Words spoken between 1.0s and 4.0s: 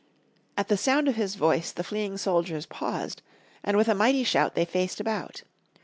of his voice the fleeing soldiers paused, and with a